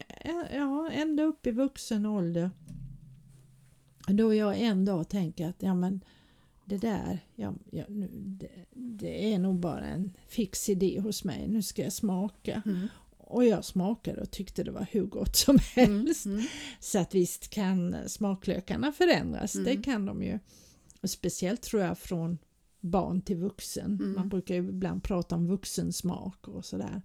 ja, 0.55 0.91
ända 0.93 1.23
upp 1.23 1.47
i 1.47 1.51
vuxen 1.51 2.07
ålder. 2.07 2.51
Då 4.09 4.35
jag 4.35 4.59
en 4.61 4.85
dag 4.85 5.09
tänker 5.09 5.49
att 5.49 5.63
ja, 5.63 5.75
men 5.75 6.01
det 6.65 6.77
där, 6.77 7.19
ja, 7.37 7.55
ja, 7.71 7.85
nu, 7.89 8.09
det, 8.15 8.51
det 8.73 9.33
är 9.33 9.39
nog 9.39 9.61
bara 9.61 9.87
en 9.87 10.13
fix 10.29 10.69
idé 10.69 11.01
hos 11.01 11.25
mig. 11.25 11.49
Nu 11.49 11.63
ska 11.63 11.83
jag 11.83 11.93
smaka. 11.93 12.63
Mm. 12.67 12.89
Och 13.19 13.45
jag 13.45 13.65
smakade 13.65 14.21
och 14.21 14.31
tyckte 14.31 14.65
det 14.65 14.71
var 14.71 14.87
hur 14.91 15.07
gott 15.07 15.37
som 15.37 15.59
helst. 15.75 16.27
Mm. 16.27 16.43
Så 16.81 16.99
att 16.99 17.15
visst 17.15 17.49
kan 17.51 17.97
smaklökarna 18.09 18.93
förändras, 18.93 19.55
Mm. 19.55 19.65
det 19.65 19.83
kan 19.83 20.07
de 20.07 20.23
ju. 20.23 20.39
Och 21.03 21.11
speciellt 21.11 21.63
tror 21.63 21.83
jag 21.83 21.99
från 21.99 22.39
barn 22.81 23.21
till 23.21 23.37
vuxen. 23.37 23.99
Mm. 24.01 24.13
Man 24.15 24.29
brukar 24.29 24.55
ju 24.55 24.69
ibland 24.69 25.03
prata 25.03 25.35
om 25.35 25.47
vuxensmak 25.47 26.49
och 26.49 26.65
sådär. 26.65 27.03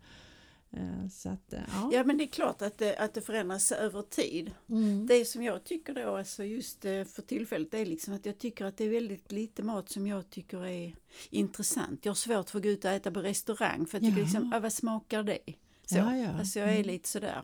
Eh, 0.72 1.08
Så 1.12 1.30
att, 1.30 1.54
eh, 1.54 1.60
ja. 1.74 1.90
Ja 1.94 2.04
men 2.04 2.18
det 2.18 2.24
är 2.24 2.28
klart 2.28 2.62
att 2.62 2.78
det, 2.78 2.98
att 2.98 3.14
det 3.14 3.22
förändras 3.22 3.72
över 3.72 4.02
tid. 4.02 4.52
Mm. 4.70 5.08
Det 5.08 5.26
som 5.26 5.44
jag 5.44 5.64
tycker 5.64 5.94
då, 5.94 6.16
alltså 6.16 6.44
just 6.44 6.86
eh, 6.86 7.04
för 7.04 7.22
tillfället, 7.22 7.74
är 7.74 7.86
liksom 7.86 8.14
att 8.14 8.26
jag 8.26 8.38
tycker 8.38 8.66
att 8.66 8.78
det 8.78 8.84
är 8.86 8.90
väldigt 8.90 9.32
lite 9.32 9.64
mat 9.64 9.90
som 9.90 10.08
jag 10.08 10.30
tycker 10.30 10.66
är 10.66 10.96
intressant. 11.30 12.06
Jag 12.06 12.10
har 12.12 12.16
svårt 12.16 12.50
för 12.50 12.60
att 12.60 12.64
gå 12.64 12.70
ut 12.70 12.86
och 12.86 12.92
äta 12.92 13.12
på 13.12 13.22
restaurang 13.22 13.86
för 13.86 13.98
jag 13.98 14.04
tycker 14.04 14.18
Ja. 14.20 14.24
liksom, 14.24 14.54
ah, 14.54 14.60
vad 14.60 14.74
smakar 14.74 15.24
det? 15.24 15.40
Så. 15.86 15.98
Ja, 15.98 16.18
ja. 16.18 16.30
Alltså 16.40 16.60
jag 16.60 16.70
är 16.70 16.74
Mm. 16.74 16.88
lite 16.88 17.10
sådär 17.10 17.42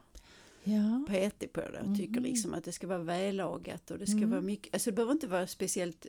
Ja. 0.63 1.05
petig 1.07 1.53
på 1.53 1.61
det 1.61 1.79
och 1.81 1.97
tycker 1.97 2.13
Mhm. 2.19 2.23
liksom 2.23 2.53
att 2.53 2.63
det 2.63 2.71
ska 2.71 2.87
vara 2.87 3.03
vällagat 3.03 3.91
och 3.91 3.97
det 3.99 4.05
ska 4.07 4.17
Mm. 4.17 4.29
vara 4.29 4.41
mycket, 4.41 4.73
alltså 4.73 4.89
det 4.89 4.95
behöver 4.95 5.13
inte 5.13 5.27
vara 5.27 5.47
speciellt 5.47 6.05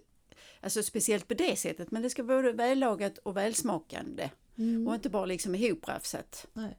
Alltså 0.61 0.83
speciellt 0.83 1.29
på 1.29 1.35
det 1.35 1.57
sättet, 1.59 1.91
men 1.91 2.03
det 2.03 2.11
ska 2.11 2.23
vara 2.23 2.43
både 2.43 2.53
vällagat 2.53 3.19
och 3.19 3.37
välsmakande 3.37 4.31
Mm. 4.59 4.89
och 4.89 4.95
inte 4.95 5.11
bara 5.11 5.27
liksom 5.27 5.55
ihoprafsat. 5.55 6.47
Nej. 6.53 6.79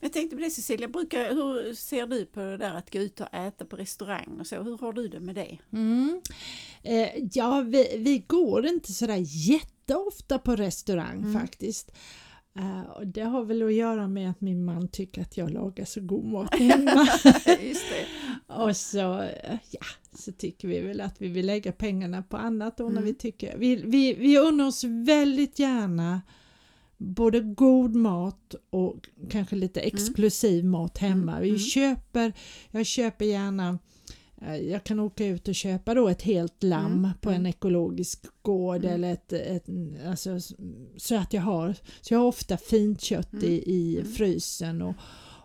Men 0.00 0.06
jag 0.06 0.12
tänkte 0.12 0.36
på 0.36 0.42
det 0.42 0.50
Cecilia, 0.50 0.88
brukar, 0.88 1.28
hur 1.34 1.74
ser 1.74 2.06
du 2.06 2.24
på 2.26 2.40
det 2.40 2.56
där 2.56 2.74
att 2.74 2.92
gå 2.92 2.98
ut 2.98 3.20
och 3.20 3.34
äta 3.34 3.64
på 3.64 3.76
restaurang 3.76 4.36
och 4.40 4.46
så? 4.46 4.62
Hur 4.62 4.78
har 4.78 4.92
du 4.92 5.08
det 5.08 5.20
med 5.20 5.34
det? 5.34 5.58
Mm. 5.72 6.20
Eh, 6.82 7.08
ja, 7.32 7.60
vi, 7.60 7.96
vi 7.98 8.18
går 8.26 8.66
inte 8.66 8.92
sådär 8.92 9.20
jätteofta 9.50 10.38
på 10.38 10.56
restaurang 10.56 11.18
Mm. 11.18 11.32
faktiskt. 11.40 11.90
Eh, 12.58 12.90
och 12.90 13.06
det 13.06 13.20
har 13.22 13.44
väl 13.44 13.62
att 13.62 13.74
göra 13.74 14.08
med 14.08 14.30
att 14.30 14.40
min 14.40 14.64
man 14.64 14.88
tycker 14.88 15.22
att 15.22 15.36
jag 15.36 15.50
lagar 15.50 15.84
så 15.84 16.00
god 16.00 16.24
mat 16.24 16.54
hemma. 16.54 17.08
Och 18.46 18.76
så, 18.76 19.20
eh, 19.22 19.58
ja, 19.70 19.80
så 20.18 20.32
tycker 20.32 20.68
vi 20.68 20.80
väl 20.80 21.00
att 21.00 21.22
vi 21.22 21.28
vill 21.28 21.46
lägga 21.46 21.72
pengarna 21.72 22.22
på 22.22 22.36
annat 22.36 22.76
då 22.76 22.84
när 22.84 22.90
Mm. 22.90 23.04
vi 23.04 23.14
tycker. 23.14 23.58
Vi, 23.58 23.76
vi, 23.76 24.14
vi 24.14 24.38
unnar 24.38 24.66
oss 24.66 24.84
väldigt 24.84 25.58
gärna 25.58 26.22
både 26.98 27.40
god 27.40 27.94
mat 27.94 28.54
och 28.70 29.08
kanske 29.30 29.56
lite 29.56 29.80
exklusiv 29.80 30.64
mat 30.64 30.98
hemma. 30.98 31.32
Mm, 31.32 31.42
Vi 31.42 31.48
mm. 31.48 31.58
köper, 31.60 32.32
jag 32.70 32.86
köper 32.86 33.24
gärna 33.24 33.78
eh, 34.42 34.56
jag 34.56 34.84
kan 34.84 35.00
åka 35.00 35.26
ut 35.26 35.48
och 35.48 35.54
köpa 35.54 35.94
då 35.94 36.08
ett 36.08 36.22
helt 36.22 36.62
lamm 36.62 36.92
Mm, 37.04 37.10
på 37.20 37.30
en 37.30 37.36
mm. 37.36 37.46
ekologisk 37.46 38.24
gård 38.42 38.84
Mm. 38.84 38.94
eller 38.94 39.12
ett, 39.12 39.32
ett 39.32 39.66
alltså, 40.08 40.38
så 40.96 41.16
att 41.16 41.32
jag 41.32 41.42
har, 41.42 41.74
så 42.00 42.14
jag 42.14 42.18
har 42.20 42.26
ofta 42.26 42.56
fint 42.56 43.00
kött 43.00 43.32
Mm, 43.32 43.44
i, 43.44 43.48
i 43.66 43.98
mm. 44.00 44.12
frysen 44.12 44.82
och, 44.82 44.94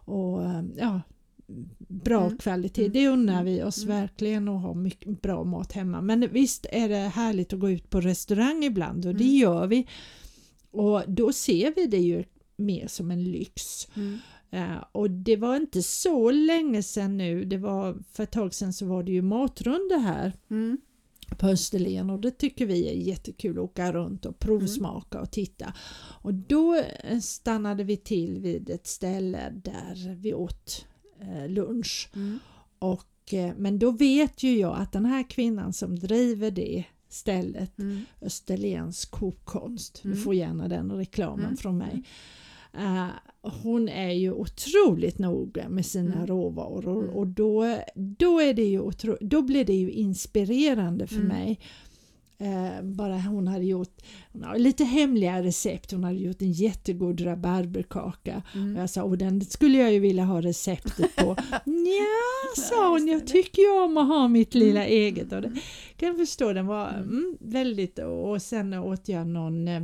och 0.05 0.43
eh, 0.43 0.63
ja, 0.77 1.01
bra 1.77 2.25
Mm, 2.25 2.37
kvalitet. 2.37 2.81
mm, 2.81 2.93
Det 2.93 3.07
unnar 3.07 3.33
mm, 3.41 3.45
vi 3.45 3.63
oss 3.63 3.83
mm. 3.83 3.95
verkligen 4.01 4.47
att 4.47 4.61
ha 4.61 4.73
mycket 4.73 5.21
bra 5.21 5.43
mat 5.43 5.71
hemma. 5.71 6.01
Men 6.01 6.27
visst 6.31 6.65
är 6.71 6.89
det 6.89 6.95
härligt 6.95 7.53
att 7.53 7.59
gå 7.59 7.69
ut 7.69 7.89
på 7.89 8.01
restaurang 8.01 8.63
ibland 8.63 9.05
och 9.05 9.15
det 9.15 9.23
Mm. 9.23 9.35
gör 9.35 9.67
vi. 9.67 9.87
Och 10.73 11.03
då 11.07 11.33
ser 11.33 11.73
vi 11.75 11.87
det 11.87 11.97
ju 11.97 12.23
mer 12.55 12.87
som 12.87 13.11
en 13.11 13.23
lyx. 13.23 13.87
Mm. 13.95 14.19
Eh, 14.51 14.83
och 14.91 15.11
det 15.11 15.35
var 15.35 15.55
inte 15.55 15.83
så 15.83 16.31
länge 16.31 16.83
sedan 16.83 17.17
nu, 17.17 17.45
det 17.45 17.57
var 17.57 17.97
för 18.11 18.23
ett 18.23 18.31
tag 18.31 18.53
sedan 18.53 18.73
så 18.73 18.85
var 18.85 19.03
det 19.03 19.11
ju 19.11 19.21
matrunda 19.21 19.97
här 19.97 20.33
Mm. 20.49 20.77
på 21.37 21.47
Österlen 21.47 22.09
och 22.09 22.19
det 22.19 22.31
tycker 22.31 22.65
vi 22.65 22.89
är 22.89 22.93
jättekul 22.93 23.57
att 23.57 23.63
åka 23.63 23.93
runt 23.93 24.25
och 24.25 24.39
provsmaka 24.39 25.21
och 25.21 25.31
titta. 25.31 25.73
Och 26.21 26.33
då 26.33 26.75
eh, 26.75 27.19
stannade 27.19 27.83
vi 27.83 27.97
till 27.97 28.39
vid 28.39 28.69
ett 28.69 28.87
ställe 28.87 29.53
där 29.63 30.15
vi 30.15 30.33
åt 30.33 30.85
eh, 31.21 31.49
lunch. 31.49 32.09
Mm. 32.15 32.39
Och, 32.79 33.33
men 33.57 33.79
då 33.79 33.91
vet 33.91 34.43
ju 34.43 34.59
jag 34.59 34.77
att 34.77 34.91
den 34.91 35.05
här 35.05 35.29
kvinnan 35.29 35.73
som 35.73 35.99
driver 35.99 36.51
det 36.51 36.83
stället, 37.13 37.79
Mm. 37.79 38.05
Österlens 38.21 39.05
kokkonst, 39.05 39.99
du 40.03 40.09
Mm. 40.09 40.21
får 40.23 40.35
gärna 40.35 40.67
den 40.67 40.91
reklamen 40.91 41.45
Mm. 41.45 41.57
från 41.57 41.77
mig. 41.77 42.03
Eh, 42.73 43.05
hon 43.63 43.89
är 43.89 44.11
ju 44.11 44.31
otroligt 44.31 45.19
noga 45.19 45.69
med 45.69 45.85
sina 45.85 46.13
Mm. 46.15 46.27
råvaror 46.27 47.03
och 47.07 47.27
då, 47.27 47.77
då, 47.95 48.39
är 48.39 48.53
det 48.53 48.63
ju 48.65 48.79
otro, 48.79 49.17
då 49.21 49.41
blir 49.41 49.65
det 49.65 49.73
ju 49.75 49.91
inspirerande 49.91 51.07
för 51.07 51.15
Mm. 51.15 51.27
mig 51.27 51.59
Eh, 52.37 52.81
bara 52.83 53.17
hon 53.17 53.47
hade 53.47 53.65
gjort 53.65 54.01
hon 54.33 54.43
har 54.43 54.57
lite 54.57 54.83
hemliga 54.83 55.43
recept. 55.43 55.91
Hon 55.91 56.03
hade 56.03 56.15
gjort 56.19 56.41
en 56.41 56.51
jättegod 56.51 57.25
rabarberkaka. 57.25 58.41
Mm. 58.55 58.75
Och 58.75 58.81
jag 58.81 58.89
sa, 58.89 59.03
och 59.03 59.17
den 59.17 59.41
skulle 59.41 59.77
jag 59.77 59.93
ju 59.93 59.99
vilja 59.99 60.23
ha 60.23 60.41
receptet 60.41 61.15
på. 61.15 61.35
Nja, 61.65 62.65
sa 62.69 62.89
hon, 62.89 63.07
jag 63.07 63.27
tycker 63.27 63.61
ju 63.61 63.83
om 63.83 63.97
att 63.97 64.07
ha 64.07 64.27
mitt 64.27 64.53
lilla 64.53 64.85
eget. 64.85 65.31
Och 65.33 65.41
det 65.41 65.51
kan 65.97 66.07
jag 66.07 66.17
förstå, 66.17 66.53
den 66.53 66.65
var 66.67 66.89
mm, 66.89 67.37
väldigt... 67.39 67.99
Och 67.99 68.41
sen 68.41 68.73
åt 68.73 69.07
jag 69.09 69.27
någon 69.27 69.67
eh, 69.67 69.81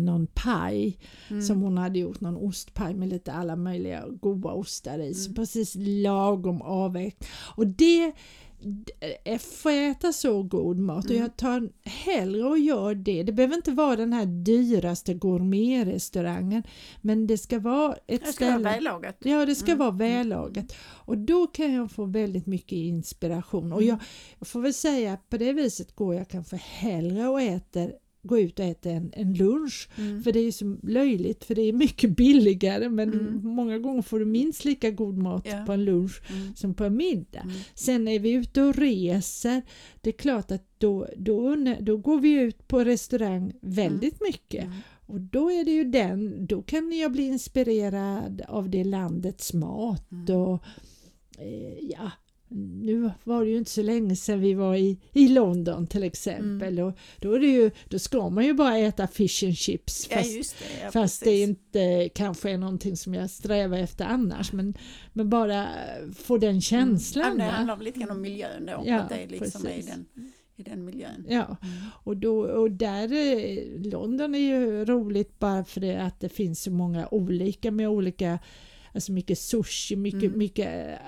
någon 0.00 0.26
paj 0.26 0.98
Mm. 1.30 1.42
som 1.42 1.62
hon 1.62 1.78
hade 1.78 1.98
gjort, 1.98 2.20
någon 2.20 2.36
ostpaj 2.36 2.94
med 2.94 3.08
lite 3.08 3.32
alla 3.32 3.56
möjliga 3.56 4.04
goda 4.20 4.48
ostar 4.48 4.98
i. 4.98 5.14
Så 5.14 5.26
Mm. 5.28 5.34
precis 5.34 5.74
lagom 5.78 6.62
avvägt. 6.62 7.24
Och 7.56 7.66
det 7.66 8.12
d- 8.60 9.38
får 9.38 9.72
jag 9.72 9.90
äta 9.90 10.12
så 10.12 10.42
god 10.42 10.78
mat 10.78 11.04
och 11.04 11.10
Mm. 11.10 11.22
jag 11.22 11.36
tar 11.36 11.70
hellre 11.84 12.44
och 12.44 12.58
gör 12.58 12.94
det. 12.94 13.22
Det 13.22 13.32
behöver 13.32 13.56
inte 13.56 13.70
vara 13.70 13.96
den 13.96 14.12
här 14.12 14.26
dyraste 14.26 15.14
gourmetrestaurangen 15.14 16.62
men 17.02 17.26
det 17.26 17.38
ska 17.38 17.58
vara 17.58 17.96
ett 18.06 18.24
Det 18.24 18.32
ska 18.32 18.44
vara 18.44 18.54
ställe 18.54 18.70
vällagat. 18.70 19.16
Ja, 19.20 19.46
det 19.46 19.54
ska 19.54 19.66
Mm. 19.66 19.78
vara 19.78 19.90
vällagat. 19.90 20.74
Och 20.80 21.18
då 21.18 21.46
kan 21.46 21.72
jag 21.72 21.90
få 21.90 22.04
väldigt 22.04 22.46
mycket 22.46 22.72
inspiration. 22.72 23.72
Och 23.72 23.82
Mm. 23.82 23.88
jag, 23.88 23.98
jag 24.38 24.48
får 24.48 24.60
väl 24.60 24.74
säga 24.74 25.12
att 25.12 25.28
på 25.28 25.36
det 25.36 25.52
viset 25.52 25.94
går 25.96 26.14
jag 26.14 26.28
kanske 26.28 26.56
hellre 26.56 27.28
och 27.28 27.40
äter 27.42 27.92
gå 28.22 28.38
ut 28.38 28.58
och 28.58 28.64
äta 28.64 28.90
en, 28.90 29.10
en 29.16 29.34
lunch. 29.34 29.88
Mm. 29.98 30.22
För 30.22 30.32
det 30.32 30.38
är 30.40 30.52
så 30.52 30.76
löjligt 30.82 31.44
för 31.44 31.54
det 31.54 31.62
är 31.62 31.72
mycket 31.72 32.10
billigare 32.16 32.88
men 32.88 33.12
Mm. 33.12 33.40
många 33.54 33.78
gånger 33.78 34.02
får 34.02 34.18
du 34.18 34.24
minst 34.24 34.64
lika 34.64 34.90
god 34.90 35.18
mat 35.18 35.46
Ja. 35.50 35.64
på 35.66 35.72
en 35.72 35.84
lunch 35.84 36.22
Mm. 36.30 36.54
som 36.56 36.74
på 36.74 36.84
en 36.84 36.96
middag. 36.96 37.40
Mm. 37.40 37.54
Sen 37.74 38.08
är 38.08 38.18
vi 38.18 38.32
ute 38.32 38.62
och 38.62 38.76
reser. 38.76 39.62
Det 40.00 40.10
är 40.10 40.18
klart 40.18 40.50
att 40.50 40.64
då, 40.78 41.08
då, 41.16 41.56
då 41.80 41.96
går 41.96 42.20
vi 42.20 42.32
ut 42.32 42.68
på 42.68 42.84
restaurang 42.84 43.52
väldigt 43.60 44.20
mycket. 44.20 44.64
Mm. 44.64 44.76
Och 45.06 45.20
då 45.20 45.50
är 45.50 45.64
det 45.64 45.70
ju 45.70 45.84
den, 45.84 46.46
då 46.46 46.62
kan 46.62 46.92
jag 46.98 47.12
bli 47.12 47.22
inspirerad 47.26 48.42
av 48.48 48.70
det 48.70 48.84
landets 48.84 49.52
mat 49.54 50.10
Mm. 50.12 50.36
och 50.36 50.62
eh, 51.38 51.78
ja, 51.90 52.10
nu 52.50 53.10
var 53.24 53.44
det 53.44 53.50
ju 53.50 53.56
inte 53.58 53.70
så 53.70 53.82
länge 53.82 54.16
sedan 54.16 54.40
vi 54.40 54.54
var 54.54 54.74
i, 54.76 54.98
i 55.12 55.28
London 55.28 55.86
till 55.86 56.02
exempel 56.04 56.72
Mm. 56.78 56.84
och 56.86 56.98
då, 57.20 57.32
är 57.32 57.38
det 57.40 57.46
ju, 57.46 57.70
då 57.88 57.98
ska 57.98 58.30
man 58.30 58.44
ju 58.44 58.54
bara 58.54 58.78
äta 58.78 59.06
fish 59.06 59.44
and 59.44 59.56
chips 59.56 60.08
Ja, 60.10 60.16
fast, 60.16 60.36
just 60.36 60.58
det. 60.58 60.64
Ja, 60.84 60.90
fast 60.90 61.24
det 61.24 61.40
inte 61.40 62.08
kanske 62.14 62.50
är 62.50 62.58
någonting 62.58 62.96
som 62.96 63.14
jag 63.14 63.30
strävar 63.30 63.78
efter 63.78 64.04
annars 64.04 64.52
men, 64.52 64.74
men 65.12 65.28
bara 65.30 65.66
få 66.14 66.38
den 66.38 66.60
känslan. 66.60 67.26
Mm. 67.26 67.38
Ja, 67.38 67.44
det 67.44 67.50
handlar 67.50 67.78
lite 67.80 68.00
grann 68.00 68.10
om 68.10 68.20
miljön 68.22 68.66
då. 68.66 68.82
Ja, 68.86 69.00
att 69.00 69.08
det 69.08 69.14
är 69.22 69.28
liksom 69.28 69.60
i 69.60 69.64
precis. 69.70 69.86
den, 69.86 70.06
i 70.56 70.62
den 70.62 70.84
miljön. 70.84 71.26
Ja, 71.28 71.56
Mm. 71.62 71.74
och, 72.04 72.16
då, 72.16 72.38
och 72.40 72.70
där, 72.70 73.12
eh, 73.12 73.82
London 73.92 74.34
är 74.34 74.38
ju 74.38 74.84
roligt 74.84 75.38
bara 75.38 75.64
för 75.64 75.80
det 75.80 75.96
att 76.02 76.20
det 76.20 76.28
finns 76.28 76.62
så 76.62 76.70
många 76.70 77.08
olika 77.10 77.70
med 77.70 77.88
olika, 77.88 78.38
alltså 78.94 79.12
mycket 79.12 79.38
sushi, 79.38 79.96
mycket, 79.96 80.22
Mm. 80.22 80.38
mycket 80.38 80.98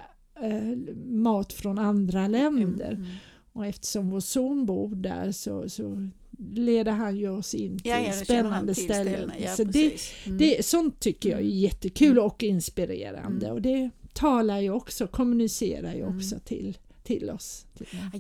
eh, 0.43 0.77
mat 1.07 1.53
från 1.53 1.79
andra 1.79 2.29
länder. 2.29 2.93
Mm. 2.93 3.07
Och 3.53 3.67
eftersom 3.67 4.11
vår 4.11 4.21
son 4.21 4.67
bor 4.67 4.95
där 4.95 5.33
så, 5.33 5.69
så 5.69 6.09
leder 6.55 6.93
han 6.93 7.17
ju 7.17 7.29
oss 7.31 7.55
in 7.55 7.79
till 7.79 7.91
Ja, 7.91 7.99
ja, 8.01 8.13
spännande 8.13 8.75
till 8.75 8.85
ställen. 8.85 9.07
ställena. 9.13 9.35
Ja, 9.39 9.55
så 9.57 9.65
det. 9.65 10.01
Mm. 10.27 10.39
det, 10.39 10.67
sånt 10.67 11.01
tycker 11.01 11.31
jag 11.31 11.39
är 11.41 11.45
jättekul 11.45 12.19
och 12.19 12.43
inspirerande 12.43 13.47
Mm. 13.47 13.55
och 13.57 13.63
det 13.63 13.91
talar 14.13 14.59
ju 14.61 14.71
också, 14.71 15.07
kommunicerar 15.07 15.95
ju 15.95 16.03
Mm. 16.03 16.17
också 16.17 16.39
till, 16.39 16.79
till 17.03 17.31
oss. 17.31 17.67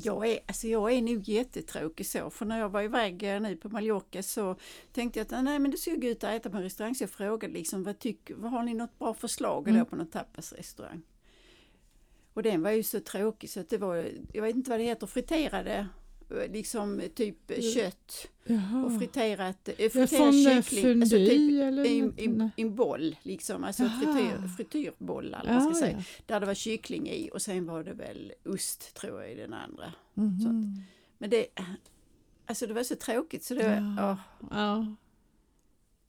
Jag 0.05 0.29
är, 0.29 0.39
alltså 0.47 0.67
jag 0.69 0.93
är 0.93 1.03
nog 1.03 1.29
jättetråkig 1.29 2.07
så, 2.07 2.31
för 2.31 2.47
när 2.47 2.59
jag 2.59 2.69
var 2.69 2.83
iväg 2.83 3.23
eh, 3.35 3.41
nu 3.41 3.57
på 3.57 3.69
Mallorca 3.69 4.23
så 4.23 4.57
tänkte 4.93 5.19
jag 5.21 5.25
att 5.35 5.45
nej 5.45 5.59
men 5.59 5.71
det 5.71 5.97
gå 6.00 6.07
ut 6.07 6.23
och 6.25 6.31
äta 6.31 6.50
på 6.50 6.57
en 6.57 6.62
restaurang 6.62 6.95
så 6.95 7.03
jag 7.03 7.11
frågade 7.11 7.55
liksom 7.55 7.83
vad, 7.85 7.99
tyck, 7.99 8.31
vad 8.37 8.50
har 8.50 8.62
ni 8.62 8.75
något 8.75 8.99
bra 8.99 9.15
förslag 9.15 9.69
Mm. 9.69 9.87
på 9.87 9.97
någon 9.97 10.07
tapasrestaurang? 10.11 11.03
Och 12.35 12.43
den 12.43 12.63
var 12.63 12.71
ju 12.71 12.83
så 12.83 13.01
tråkig 13.01 13.51
så 13.51 13.61
att 13.61 13.69
det 13.69 13.79
var, 13.79 14.09
jag 14.33 14.43
vet 14.43 14.57
inte 14.57 14.71
vad 14.71 14.81
det 14.81 14.85
heter, 14.85 15.07
friterade 15.07 15.87
liksom 16.51 17.03
typ 17.15 17.51
Mm. 17.51 17.63
kött 17.63 18.27
Jaha. 18.45 18.85
och 18.85 18.99
friterat, 18.99 19.69
eh, 19.69 19.75
Ja, 19.79 19.91
friterad 19.91 20.09
Från 20.11 20.47
eh, 20.47 20.63
kyckling. 20.63 21.01
Alltså 21.03 21.17
typ 21.17 21.63
eller? 21.63 21.87
i 21.87 22.51
en 22.57 22.75
boll 22.75 23.17
liksom, 23.23 23.65
alltså 23.65 23.83
Jaha. 23.83 24.01
frityr, 24.01 24.49
frityrbollar 24.57 25.41
eller 25.41 25.55
vad 25.55 25.63
man 25.65 25.75
ska 25.75 25.85
Ja, 25.87 25.91
säga. 25.93 25.99
ja. 25.99 26.23
Där 26.27 26.41
det 26.41 26.47
var 26.47 26.55
kyckling 26.55 27.09
i 27.11 27.31
och 27.33 27.43
sen 27.43 27.67
var 27.67 27.85
det 27.85 27.93
väl 27.93 28.33
ost 28.45 28.95
tror 28.95 29.23
jag 29.23 29.33
i 29.33 29.35
den 29.35 29.53
andra. 29.55 29.93
Mhm. 30.15 30.41
sånt. 30.41 30.67
Men 31.19 31.31
det, 31.31 31.47
alltså 32.47 32.67
det 32.67 32.75
var 32.75 32.83
så 32.83 32.97
tråkigt 32.97 33.45
så 33.45 33.55
det 33.55 33.63
var, 33.69 33.75
Ja. 33.75 33.95
ja. 33.97 34.17
Ja, 34.51 34.87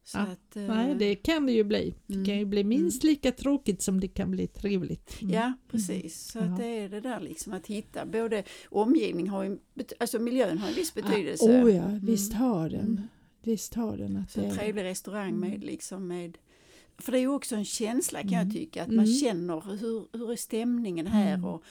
så 0.04 0.18
Ja. 0.18 0.22
att, 0.22 0.56
eh, 0.56 0.64
nej 0.64 0.96
det 0.96 1.16
kan 1.16 1.46
det 1.46 1.52
ju 1.52 1.64
bli. 1.64 1.94
Det 2.08 2.14
Mm. 2.14 2.26
kan 2.26 2.38
ju 2.40 2.46
bli 2.46 2.64
minst 2.64 3.04
lika 3.04 3.32
tråkigt 3.32 3.82
som 3.82 4.00
det 4.00 4.08
kan 4.08 4.32
bli 4.32 4.48
trevligt. 4.48 5.22
Mm. 5.22 5.34
Ja 5.34 5.54
precis, 5.72 6.32
så 6.32 6.38
Ja. 6.40 6.44
att 6.44 6.58
det 6.58 6.66
är 6.66 6.90
det 6.90 7.02
där 7.02 7.20
liksom 7.20 7.54
att 7.54 7.68
hitta, 7.68 8.06
både 8.06 8.44
omgivning 8.70 9.30
har 9.30 9.44
ju, 9.44 9.58
alltså 10.00 10.20
miljön 10.20 10.58
har 10.58 10.68
en 10.70 10.76
viss 10.76 10.94
betydelse. 10.94 11.60
Ah, 11.62 11.64
oh 11.64 11.76
ja, 11.76 12.00
visst 12.02 12.34
har 12.34 12.70
den. 12.70 12.80
Mm. 12.86 13.02
Visst 13.44 13.74
har 13.74 13.98
den. 13.98 14.18
Att 14.18 14.32
Så 14.32 14.40
det 14.40 14.46
en 14.46 14.56
trevlig 14.58 14.84
restaurang 14.84 15.30
Mm. 15.36 15.50
med 15.50 15.64
liksom 15.64 16.08
med 16.08 16.38
för 16.98 17.12
det 17.12 17.18
är 17.18 17.22
ju 17.22 17.28
också 17.28 17.56
en 17.56 17.66
känsla 17.66 18.22
kan 18.22 18.32
jag 18.32 18.42
Mm. 18.42 18.54
tycka, 18.54 18.82
att 18.82 18.88
Mm. 18.88 18.98
man 18.98 19.08
känner 19.08 19.78
hur, 19.78 20.18
hur 20.18 20.32
är 20.32 20.36
stämningen 20.36 21.08
här 21.08 21.34
Mm. 21.34 21.46
och 21.46 21.64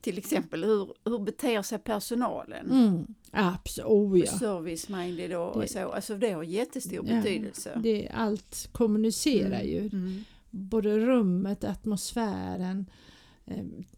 till 0.00 0.18
exempel 0.18 0.64
hur, 0.64 0.88
hur 1.04 1.18
beter 1.18 1.62
sig 1.62 1.78
personalen? 1.78 2.70
mm, 2.70 3.06
absolut, 3.30 3.90
oh 3.90 4.18
ja. 4.20 4.26
Service-minded 4.38 5.34
och 5.34 5.60
Det- 5.60 5.68
så, 5.68 5.92
alltså 5.92 6.16
det 6.16 6.30
har 6.30 6.42
jättestor 6.42 7.06
Ja, 7.08 7.14
betydelse. 7.16 7.80
Det, 7.82 8.08
allt 8.14 8.68
kommunicerar 8.72 9.62
ju. 9.62 9.80
Mm. 9.80 10.24
Både 10.50 10.98
rummet, 10.98 11.64
atmosfären, 11.64 12.86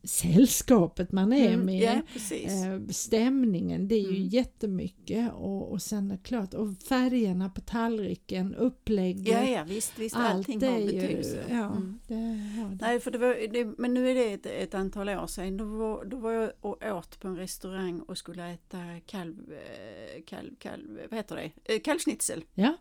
sällskapet 0.02 1.12
man 1.12 1.32
är 1.32 1.48
Mm, 1.48 1.66
med. 1.66 1.82
Ja, 1.82 2.00
precis. 2.12 2.64
Eh, 2.64 2.80
stämningen, 2.88 3.88
det 3.88 3.94
är 3.94 4.00
ju 4.10 4.16
Mm. 4.16 4.28
jättemycket 4.28 5.32
och, 5.32 5.72
och 5.72 5.82
sen 5.82 6.10
är 6.10 6.16
klart, 6.16 6.54
och 6.54 6.76
färgerna 6.88 7.48
på 7.48 7.60
tallriken, 7.60 8.54
upplägget. 8.54 9.28
ja, 9.28 9.44
ja, 9.44 9.64
visst, 9.64 9.98
visst 9.98 10.16
allting 10.16 10.54
allt 10.56 10.64
har 10.64 10.70
är 10.72 10.78
ju, 10.78 11.00
betydelse. 11.00 11.44
ja, 11.48 11.54
Mm. 11.76 12.00
det 12.08 12.14
har 12.60 12.70
det. 12.70 12.78
Nej, 12.80 13.00
för 13.00 13.10
det 13.10 13.18
var, 13.18 13.52
det, 13.52 13.64
men 13.78 13.94
nu 13.94 14.10
är 14.10 14.14
det 14.14 14.32
ett, 14.32 14.46
ett 14.46 14.74
antal 14.74 15.08
år 15.08 15.26
sedan. 15.26 15.56
Då 15.56 15.64
var, 15.64 16.04
då 16.04 16.16
var 16.16 16.32
jag 16.32 16.52
och 16.60 16.82
åt 16.84 17.20
på 17.20 17.28
en 17.28 17.36
restaurang 17.36 18.00
och 18.00 18.18
skulle 18.18 18.50
äta 18.50 18.78
kalv, 19.06 19.52
eh, 19.52 20.22
kalv, 20.26 20.54
kalv 20.58 21.00
vad 21.10 21.18
heter 21.18 21.36
det? 21.64 21.74
Eh, 21.74 21.80
Kalvsnitzel. 21.80 22.44
Ja. 22.54 22.76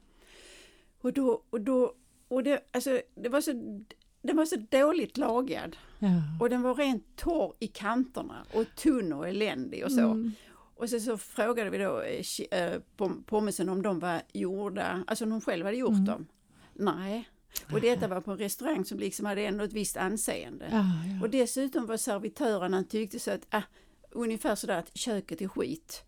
Och 1.01 1.13
då, 1.13 1.43
och 1.49 1.61
då, 1.61 1.93
och 2.27 2.43
det, 2.43 2.59
alltså, 2.71 3.01
det 3.15 3.29
var 3.29 3.41
så, 3.41 3.51
den 4.21 4.37
var 4.37 4.45
så 4.45 4.55
dåligt 4.55 5.17
lagad 5.17 5.77
Ja. 5.99 6.07
och 6.39 6.49
den 6.49 6.61
var 6.61 6.75
rent 6.75 7.15
torr 7.15 7.53
i 7.59 7.67
kanterna 7.67 8.45
och 8.53 8.65
tunn 8.75 9.13
och 9.13 9.27
eländig 9.27 9.85
och 9.85 9.91
så. 9.91 9.99
Mm. 10.11 10.31
Och 10.75 10.89
så, 10.89 10.99
så 10.99 11.17
frågade 11.17 11.69
vi 11.69 11.77
då 11.77 12.01
eh, 12.01 12.59
eh, 12.59 12.79
pom- 12.97 13.23
pommesen 13.23 13.69
om 13.69 13.81
de 13.81 13.99
var 13.99 14.21
gjorda, 14.33 15.03
alltså 15.07 15.23
om 15.23 15.29
de 15.29 15.41
själva 15.41 15.67
hade 15.67 15.77
gjort 15.77 15.89
Mm. 15.91 16.05
dem. 16.05 16.27
Nej. 16.73 17.29
Och 17.73 17.81
detta 17.81 18.07
var 18.07 18.21
på 18.21 18.31
en 18.31 18.37
restaurang 18.37 18.85
som 18.85 18.99
liksom 18.99 19.25
hade 19.25 19.41
ändå 19.41 19.63
ett 19.63 19.73
visst 19.73 19.97
anseende. 19.97 20.65
Ja, 20.71 20.77
ja. 20.77 21.21
Och 21.23 21.29
dessutom 21.29 21.85
var 21.85 21.97
servitören, 21.97 22.73
han 22.73 22.87
tyckte 22.87 23.19
så 23.19 23.31
att, 23.31 23.47
ah, 23.49 23.61
ungefär 24.11 24.55
sådär 24.55 24.79
att 24.79 24.97
köket 24.97 25.41
är 25.41 25.47
skit. 25.47 26.03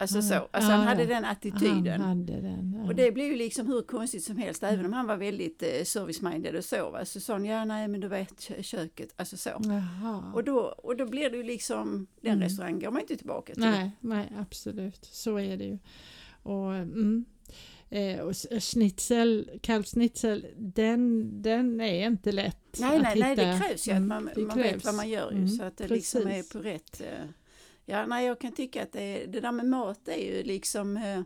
Alltså 0.00 0.22
så, 0.22 0.34
alltså 0.50 0.70
han 0.72 0.86
hade 0.86 1.06
den 1.06 1.24
attityden. 1.24 2.00
Hade 2.00 2.40
den. 2.40 2.82
Och 2.86 2.94
det 2.94 3.12
blev 3.12 3.26
ju 3.26 3.36
liksom 3.36 3.66
hur 3.66 3.82
konstigt 3.82 4.24
som 4.24 4.36
helst, 4.36 4.62
även 4.62 4.86
om 4.86 4.92
han 4.92 5.06
var 5.06 5.16
väldigt 5.16 5.62
eh, 5.62 5.68
service-minded 5.84 6.56
och 6.58 6.64
så, 6.64 6.90
va? 6.90 7.04
så 7.04 7.20
sa 7.20 7.32
han, 7.32 7.44
ja 7.44 7.64
nej 7.64 7.88
men 7.88 8.00
du 8.00 8.08
vet 8.08 8.40
kö- 8.40 8.62
köket, 8.62 9.12
alltså 9.16 9.36
så. 9.36 9.50
Jaha. 9.50 10.32
Och 10.34 10.44
då, 10.44 10.58
och 10.58 10.96
då 10.96 11.06
blir 11.06 11.30
det 11.30 11.36
ju 11.36 11.42
liksom, 11.42 12.06
den 12.20 12.32
Mm. 12.32 12.42
restaurangen 12.44 12.80
går 12.80 12.90
man 12.90 13.00
inte 13.00 13.16
tillbaka 13.16 13.54
till. 13.54 13.62
Nej, 13.62 13.90
nej, 14.00 14.32
absolut. 14.38 15.04
Så 15.04 15.38
är 15.38 15.56
det 15.56 15.64
ju. 15.64 15.78
Och, 16.42 16.74
mm. 16.74 17.24
eh, 17.90 18.20
och 18.20 18.30
s- 18.30 18.46
schnitzel, 18.72 19.50
kalvsnitzel, 19.62 20.46
den, 20.56 21.30
den 21.42 21.80
är 21.80 22.06
inte 22.06 22.32
lätt 22.32 22.76
Nej, 22.80 22.96
att 22.96 23.02
nej, 23.02 23.20
nej, 23.20 23.36
det 23.36 23.46
hitta. 23.52 23.66
krävs 23.66 23.88
ju 23.88 23.92
att 23.92 23.96
Mm, 23.96 24.08
man, 24.08 24.30
man 24.46 24.58
vet 24.58 24.84
vad 24.84 24.94
man 24.94 25.08
gör 25.08 25.30
ju, 25.30 25.36
Mm, 25.36 25.48
så 25.48 25.62
att 25.62 25.76
det 25.76 25.88
liksom 25.88 26.20
är 26.20 26.24
precis. 26.26 26.52
på 26.52 26.58
rätt. 26.58 27.00
eh, 27.00 27.24
Ja, 27.90 28.06
nej, 28.06 28.26
jag 28.26 28.38
kan 28.38 28.52
tycka 28.52 28.82
att 28.82 28.92
det, 28.92 29.26
det 29.26 29.40
där 29.40 29.52
med 29.52 29.66
mat 29.66 30.08
är 30.08 30.16
ju 30.16 30.42
liksom, 30.42 30.96
eh, 30.96 31.20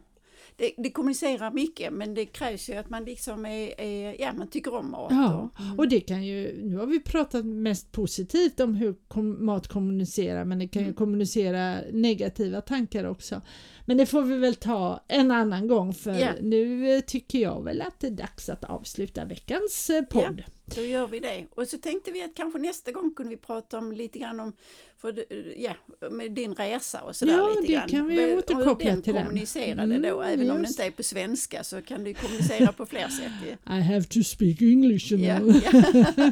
det, 0.57 0.73
det 0.79 0.91
kommunicerar 0.91 1.51
mycket, 1.51 1.93
men 1.93 2.15
det 2.15 2.27
krävs 2.27 2.69
ju 2.69 2.75
att 2.75 2.91
man 2.91 3.05
liksom 3.05 3.47
är, 3.47 3.81
är 3.81 4.21
ja, 4.21 4.33
man 4.33 4.49
tycker 4.49 4.75
om 4.75 4.91
mat. 4.91 5.09
Ja, 5.11 5.35
och, 5.35 5.61
mm. 5.61 5.79
och 5.79 5.89
det 5.89 6.01
kan 6.01 6.25
ju, 6.25 6.63
nu 6.65 6.77
har 6.77 6.87
vi 6.87 7.01
pratat 7.01 7.45
mest 7.47 7.93
positivt 7.93 8.61
om 8.61 8.75
hur 8.75 8.95
kom, 9.09 9.47
mat 9.47 9.69
kommunicerar 9.69 10.45
men 10.45 10.59
det 10.59 10.69
kan 10.69 10.83
ju 10.83 10.87
Mm. 10.87 10.97
kommunicera 10.97 11.77
negativa 11.93 12.61
tankar 12.61 13.05
också. 13.05 13.41
Men 13.87 13.97
det 13.97 14.07
får 14.07 14.23
vi 14.23 14.37
väl 14.37 14.55
ta 14.55 15.05
en 15.09 15.31
annan 15.31 15.69
gång 15.69 15.95
för 15.95 16.15
Ja. 16.15 16.29
nu 16.41 17.01
tycker 17.01 17.39
jag 17.39 17.65
väl 17.65 17.83
att 17.83 18.01
det 18.01 18.07
är 18.07 18.11
dags 18.11 18.49
att 18.49 18.65
avsluta 18.65 19.25
veckans 19.25 19.91
eh, 19.91 20.03
podd. 20.03 20.43
Då 20.77 20.83
gör 20.83 21.07
vi 21.07 21.21
det. 21.21 21.47
Och 21.51 21.69
så 21.69 21.79
tänkte 21.79 22.11
vi 22.11 22.23
att 22.23 22.35
kanske 22.35 22.59
nästa 22.59 22.93
gång 22.93 23.15
kunde 23.15 23.31
vi 23.31 23.37
prata 23.37 23.79
om 23.79 23.93
lite 23.93 24.19
grann 24.19 24.41
om 24.41 24.53
för, 24.99 25.25
ja, 25.57 25.73
med 26.11 26.33
din 26.33 26.55
resa 26.55 27.03
och 27.03 27.17
sådär. 27.17 27.33
Ja, 27.33 27.49
lite 27.49 27.61
det 27.67 27.73
grann. 27.73 27.89
kan 27.89 28.07
vi 28.07 28.35
återkoppla 28.37 28.91
den 28.91 29.03
till 29.03 29.15
den. 29.15 29.25
kommunicerade 29.27 29.99
då, 29.99 30.21
Mm, 30.23 30.33
även 30.35 30.51
om 30.51 30.57
det 30.57 30.63
just. 30.63 30.73
inte 30.81 30.85
är 30.87 30.91
på 30.91 31.03
svenska 31.03 31.65
så 31.65 31.83
kan 31.83 32.05
du 32.05 32.15
kommunicera 32.15 32.73
på 32.73 32.87
fler 32.87 33.09
sätt. 33.09 33.33
ju. 33.47 33.51
I 33.77 33.81
have 33.81 34.05
to 34.05 34.23
speak 34.23 34.63
English 34.63 35.13
you 35.13 35.21
Ja, 35.23 35.39
know. 35.39 35.55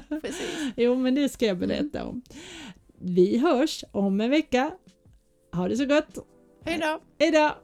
ja, 0.09 0.21
precis. 0.23 0.57
Jo, 0.77 0.95
men 0.95 1.15
det 1.15 1.29
ska 1.29 1.47
jag 1.47 1.59
berätta 1.59 2.05
om. 2.07 2.23
Vi 3.03 3.39
hörs 3.39 3.85
om 3.93 4.21
en 4.21 4.31
vecka. 4.31 4.71
Ha 5.53 5.69
det 5.69 5.77
så 5.77 5.85
gott! 5.87 6.27
Hej 6.65 6.79
då! 6.79 7.01
Hej 7.19 7.31
då! 7.31 7.57